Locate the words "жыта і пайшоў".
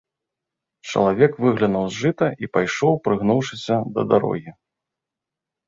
2.05-2.93